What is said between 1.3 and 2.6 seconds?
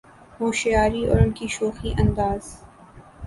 کی شوخی انداز